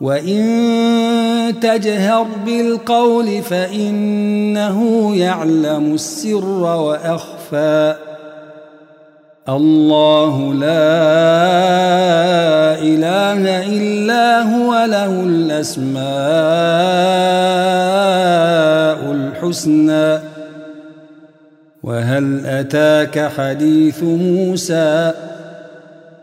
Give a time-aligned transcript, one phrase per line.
[0.00, 7.94] وإن تجهر بالقول فإنه يعلم السر وأخفى
[9.48, 10.90] الله لا
[12.82, 16.00] إله إلا هو له الأسماء
[19.12, 20.18] الحسنى
[21.82, 25.12] وهل أتاك حديث موسى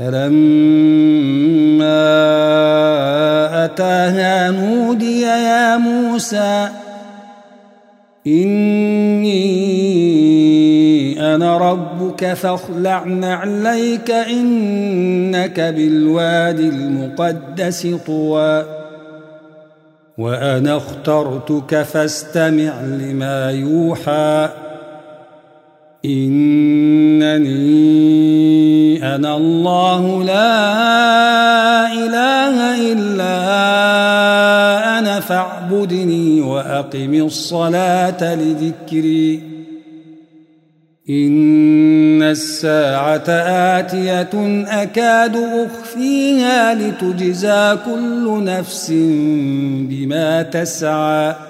[0.00, 1.64] فلما
[3.64, 6.68] أتاها نودي يا موسى
[8.26, 9.40] إني
[11.34, 18.64] أنا ربك فاخلع نعليك إنك بالوادي المقدس طوى
[20.18, 24.48] وأنا اخترتك فاستمع لما يوحى.
[26.04, 27.50] إنني
[29.14, 33.38] أنا الله لا إله إلا
[34.98, 39.42] أنا فاعبدني وأقم الصلاة لذكري.
[41.10, 43.30] إن الساعة
[43.78, 48.90] آتية أكاد أخفيها لتجزى كل نفس
[49.90, 51.49] بما تسعى.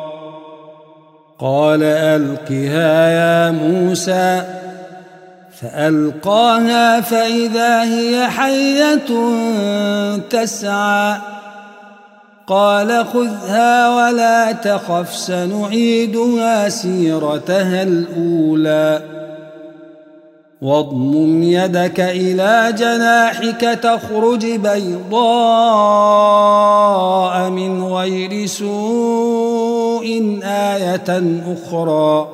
[1.41, 4.43] قال ألقها يا موسى
[5.61, 9.09] فألقاها فإذا هي حية
[10.29, 11.17] تسعى.
[12.47, 19.01] قال خذها ولا تخف سنعيدها سيرتها الأولى.
[20.61, 25.09] واضمم يدك إلى جناحك تخرج بيضاء
[27.49, 29.50] من غير سوء.
[30.43, 32.29] آية أخرى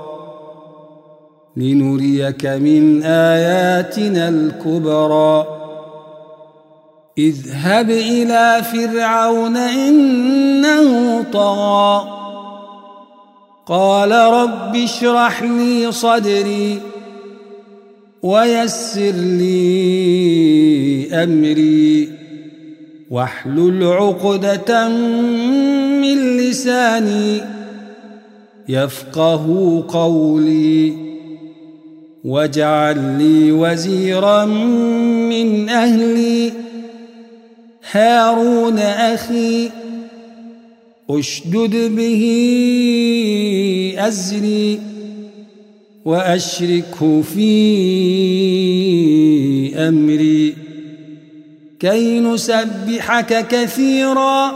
[1.58, 5.48] لنريك من آياتنا الكبرى.
[7.18, 12.08] اذهب إلى فرعون إنه طغى.
[13.66, 16.82] قال رب اشرح لي صدري
[18.24, 19.64] ويسر لي
[21.24, 22.12] أمري.
[23.10, 24.88] واحلل عقدة
[26.02, 27.57] من لساني
[28.70, 30.94] يفقه قولي
[32.24, 36.54] واجعل لي وزيرا من أهلي.
[37.92, 39.70] هارون أخي
[41.10, 42.24] أشدد به
[43.98, 44.80] أزري
[46.06, 47.48] واشركه في
[49.76, 50.56] أمري.
[51.80, 54.54] كي نسبحك كثيرا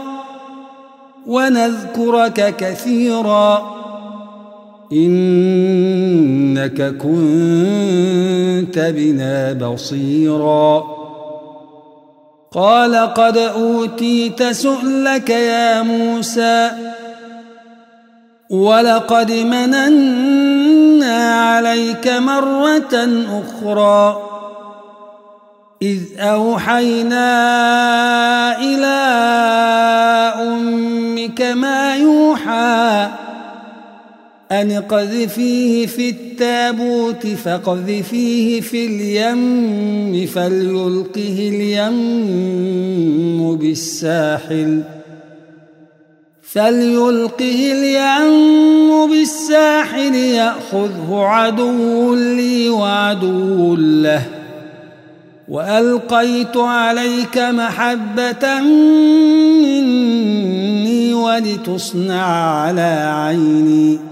[1.26, 3.81] ونذكرك كثيرا.
[4.92, 10.84] إنك كنت بنا بصيرا.
[12.52, 16.70] قال قد أوتيت سؤلك يا موسى
[18.50, 23.08] ولقد مننا عليك مرة
[23.42, 24.22] أخرى.
[25.82, 27.30] إذ أوحينا
[28.60, 28.98] إلى
[30.42, 33.08] أمك ما يوحى
[34.52, 44.82] أن اقذفيه في التابوت فاقذفيه في اليم فليلقه اليم بالساحل.
[46.42, 54.22] فليلقه اليم بالساحل يأخذه عدو لي وعدو له.
[55.48, 58.60] وألقيت عليك محبة
[59.60, 62.26] مني ولتصنع
[62.60, 64.11] على عيني.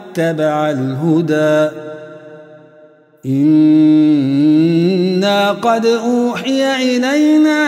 [0.19, 1.75] الهدى.
[3.25, 7.61] إنا قد أوحي إلينا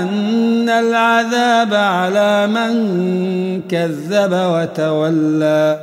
[0.00, 2.72] أن العذاب على من
[3.62, 5.78] كذب وتولى.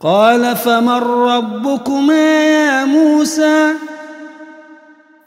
[0.00, 3.72] قال فمن ربكما يا موسى؟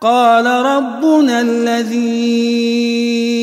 [0.01, 3.16] قال ربنا الذي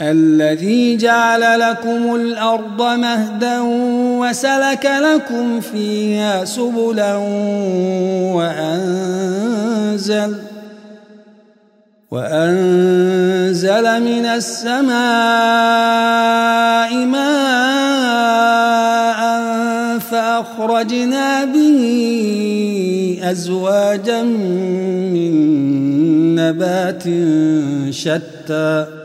[0.00, 3.60] الذي جعل لكم الأرض مهدا
[4.20, 7.16] وسلك لكم فيها سبلا
[8.34, 10.34] وأنزل
[12.10, 14.94] وأنزل من السماء
[16.94, 17.58] ماء
[19.98, 21.82] فأخرجنا به
[23.22, 25.34] أزواجا من
[26.34, 27.04] نبات
[27.90, 28.97] شتى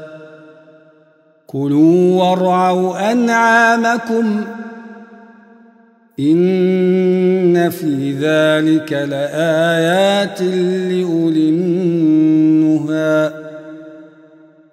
[1.53, 4.41] كلوا وارعوا أنعامكم
[6.19, 13.31] إن في ذلك لآيات لأولي النهى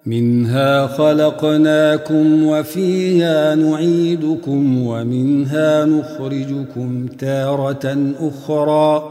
[0.05, 9.10] منها خلقناكم وفيها نعيدكم ومنها نخرجكم تارة أخرى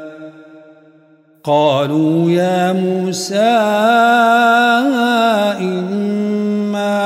[1.43, 3.39] قالوا يا موسى
[5.59, 6.97] إما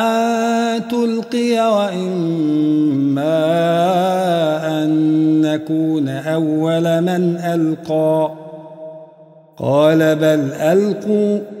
[0.00, 3.26] أن تلقي وإما
[4.68, 4.90] أن
[5.40, 8.32] نكون أول من ألقى.
[9.58, 11.55] قال بل ألقوا.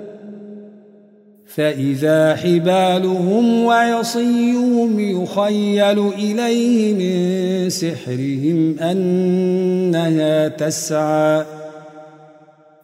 [1.56, 11.44] فإذا حبالهم وعصيهم يخيل إليه من سحرهم أنها تسعى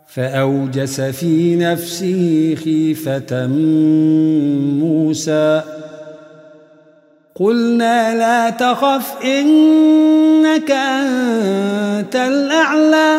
[0.06, 3.46] فأوجس في نفسه خيفة
[4.80, 5.62] موسى
[7.34, 13.18] قلنا لا تخف إنك أنت الأعلى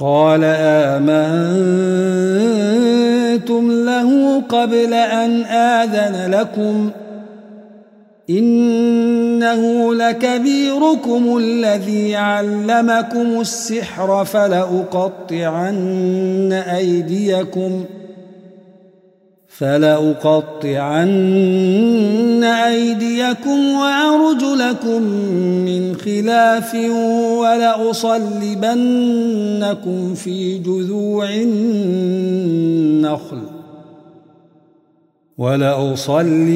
[0.00, 1.14] قال آمنتم
[3.70, 6.90] له قبل أن آذن لكم
[8.30, 15.72] إنه لكبيركم الذي علمكم السحر فلأقطعن
[16.52, 18.05] أيديكم ۖ
[19.58, 21.14] فلأقطعن
[22.44, 25.02] أيديكم وأرجلكم
[25.64, 26.74] من خلاف
[27.40, 28.34] ولأصلبنكم
[30.14, 32.56] في جذوع النخل.
[35.38, 36.50] ولأصلبنكم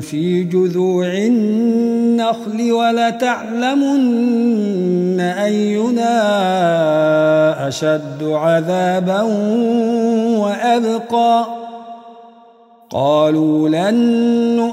[0.00, 4.00] في جذوع النخل ولتعلمن
[5.20, 6.08] أينا
[7.68, 9.22] أشد عذابا
[10.38, 11.46] وأبقى.
[12.90, 14.72] قالوا لن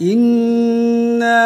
[0.00, 1.42] إنا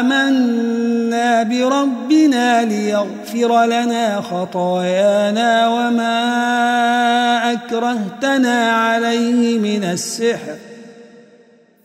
[0.00, 6.18] آمنا بربنا ليغفر لنا خطايانا وما
[7.52, 10.56] أكرهتنا عليه من السحر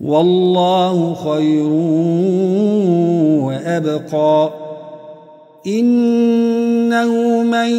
[0.02, 1.70] والله خير
[3.44, 4.63] وأبقى
[5.68, 7.70] إنه من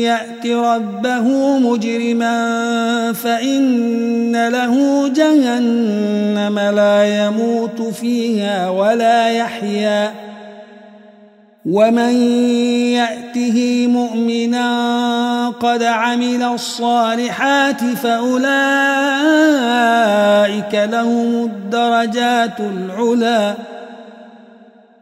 [0.00, 10.14] يأت ربه مجرما فإن له جهنم لا يموت فيها ولا يحيا.
[11.66, 12.12] ومن
[12.92, 18.54] يأته مؤمنا قد عمل الصالحات فأولئك
[20.74, 23.54] لهم الدرجات العلي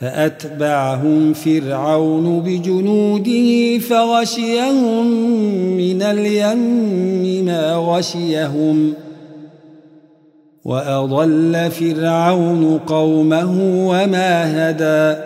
[0.00, 5.06] فأتبعهم فرعون بجنوده فغشيهم
[5.76, 8.94] من اليم ما غشيهم
[10.64, 15.20] وأضل فرعون قومه وما هدى.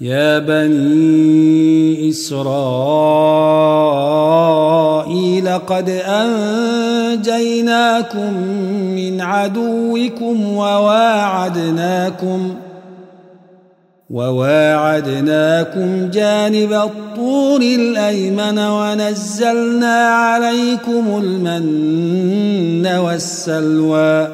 [0.00, 2.38] يا بني إسرائيل
[5.58, 5.90] قد
[7.10, 7.52] أنجيناكم
[8.94, 12.59] من عدوكم وواعدناكم ۖ
[14.10, 24.28] وواعدناكم جانب الطور الأيمن ونزلنا عليكم المن والسلوى.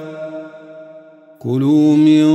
[1.39, 2.27] كلوا من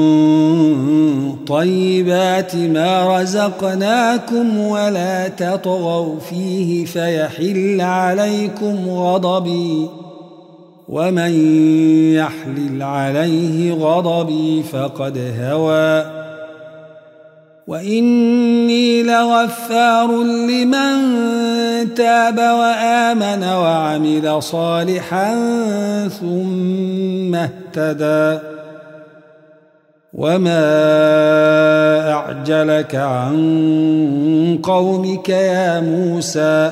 [1.46, 9.90] طيبات ما رزقناكم ولا تطغوا فيه فيحل عليكم غضبي.
[10.90, 11.32] ومن
[12.16, 16.21] يحلل عليه غضبي فقد هوى.
[17.72, 20.94] وإني لغفار لمن
[21.94, 25.34] تاب وآمن وعمل صالحا
[26.22, 28.40] ثم اهتدى.
[30.14, 30.64] وما
[32.12, 36.72] أعجلك عن قومك يا موسى؟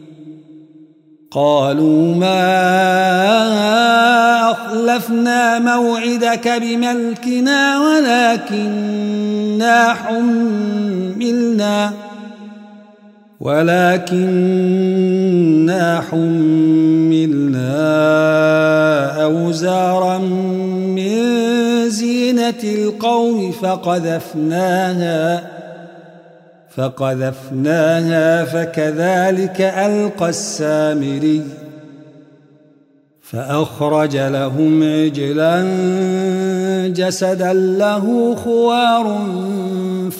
[1.31, 2.51] قالوا ما
[4.51, 11.91] أخلفنا موعدك بملكنا ولكننا حملنا
[13.39, 14.21] ولكننا
[16.11, 17.71] حملنا
[19.23, 21.21] أوزارا من
[21.89, 25.50] زينة القوم فقذفناها
[26.75, 31.43] فقذفناها فكذلك ألقى السامري
[33.21, 35.61] فأخرج لهم عجلا
[36.87, 39.21] جسدا له خوار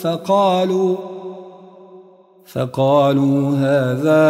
[0.02, 0.96] فقالوا
[2.46, 4.22] فقالوا هذا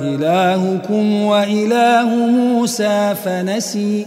[0.00, 4.06] إلهكم وإله موسى فنسي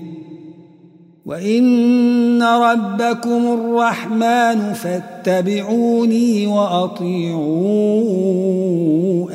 [1.31, 7.39] وإن ربكم الرحمن فاتبعوني وأطيعوا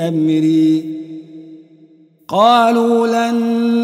[0.09, 0.97] أمري.
[2.29, 3.37] قالوا لن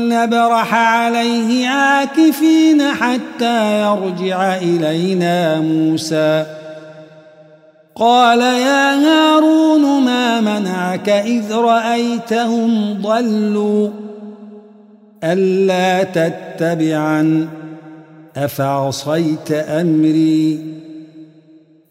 [0.09, 6.47] نبرح عليه عاكفين حتى يرجع إلينا موسى.
[7.95, 13.89] قال يا هارون ما منعك إذ رأيتهم ضلوا
[15.25, 17.49] ألا تتبعن
[18.37, 20.59] أفعصيت أمري؟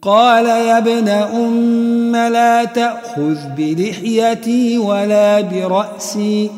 [0.01, 6.49] قال يا ابن أم لا تأخذ بلحيتي ولا برأسي.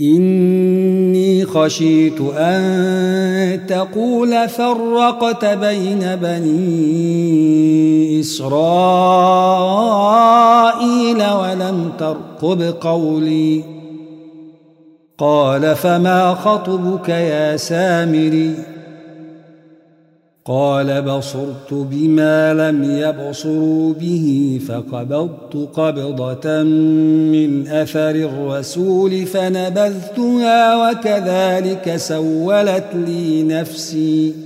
[0.00, 7.26] إني خشيت أن تقول فرقت بين بني
[8.20, 8.56] إسرائيل
[11.16, 13.75] ولم ترقب قولي.
[15.18, 18.54] قال فما خطبك يا سامري؟
[20.44, 26.62] قال بصرت بما لم يبصروا به فقبضت قبضة
[27.32, 34.45] من أثر الرسول فنبذتها وكذلك سولت لي نفسي.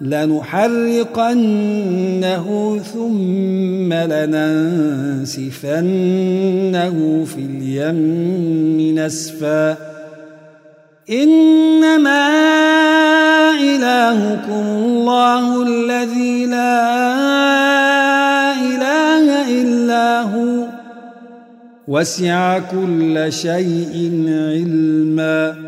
[0.00, 1.26] لنحرقنه
[2.94, 4.44] ثم لننسفنه
[7.24, 9.76] في اليم نسفا.
[11.10, 12.28] إنما
[13.60, 16.92] إلهكم الله الذي لا
[18.52, 20.66] إله إلا هو.
[21.88, 25.67] وسع كل شيء علما.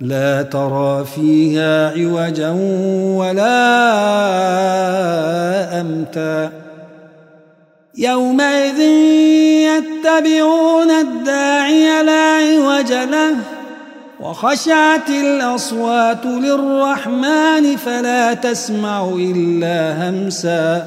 [0.00, 2.50] لا ترى فيها عوجا
[3.16, 3.56] ولا
[5.80, 6.50] أمتا.
[7.98, 8.80] يومئذ
[9.70, 13.36] يتبعون الداعي لا عوج له
[14.20, 20.86] وخشعت الأصوات للرحمن فلا تسمع إلا همسا.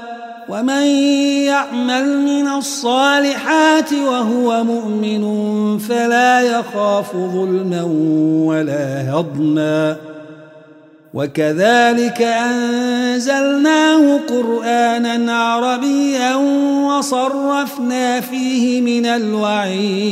[0.51, 0.85] ومن
[1.47, 5.23] يعمل من الصالحات وهو مؤمن
[5.77, 7.83] فلا يخاف ظلما
[8.45, 9.95] ولا هضما.
[11.13, 16.35] وكذلك أنزلناه قرآنا عربيا
[16.87, 20.11] وصرفنا فيه من الوعيد.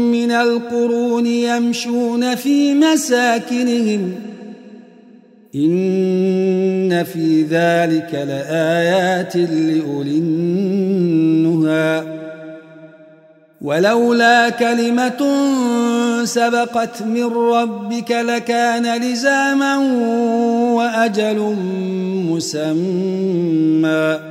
[0.11, 4.15] من القرون يمشون في مساكنهم.
[5.55, 12.03] إن في ذلك لآيات لأولي النهى
[13.61, 15.21] ولولا كلمة
[16.23, 19.77] سبقت من ربك لكان لزاما
[20.73, 21.55] وأجل
[22.29, 24.30] مسمى.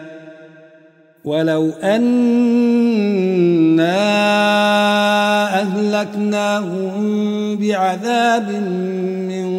[1.25, 2.21] ولو أنا
[5.61, 6.91] أهلكناهم
[7.57, 8.49] بعذاب
[9.29, 9.51] من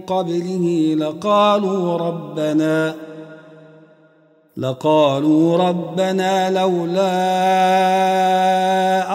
[0.00, 2.94] قبله لقالوا ربنا
[4.56, 7.10] لقالوا ربنا لولا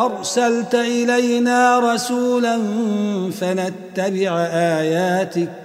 [0.05, 2.59] أرسلت إلينا رسولا
[3.31, 5.64] فنتبع آياتك